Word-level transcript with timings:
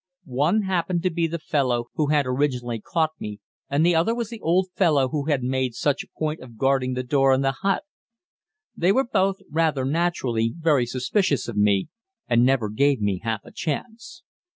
One 0.25 0.63
happened 0.63 1.03
to 1.03 1.11
be 1.11 1.27
the 1.27 1.37
fellow 1.37 1.89
who 1.93 2.07
had 2.07 2.25
originally 2.25 2.81
caught 2.81 3.11
me 3.19 3.39
and 3.69 3.85
the 3.85 3.93
other 3.93 4.15
was 4.15 4.29
the 4.31 4.39
old 4.41 4.69
fellow 4.75 5.09
who 5.09 5.25
had 5.25 5.43
made 5.43 5.75
such 5.75 6.01
a 6.03 6.09
point 6.17 6.39
of 6.39 6.57
guarding 6.57 6.95
the 6.95 7.03
door 7.03 7.35
in 7.35 7.41
the 7.41 7.51
hut. 7.51 7.83
They 8.75 8.91
were 8.91 9.05
both, 9.05 9.37
rather 9.51 9.85
naturally, 9.85 10.55
very 10.57 10.87
suspicious 10.87 11.47
of 11.47 11.55
me 11.55 11.89
and 12.27 12.43
never 12.43 12.67
gave 12.69 12.99
me 12.99 13.21
half 13.23 13.41
a 13.43 13.51
chance. 13.51 14.23